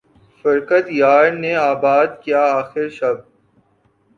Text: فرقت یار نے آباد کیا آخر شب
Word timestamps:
فرقت 0.45 0.85
یار 0.91 1.25
نے 1.31 1.53
آباد 1.71 2.09
کیا 2.23 2.43
آخر 2.59 2.89
شب 2.89 3.15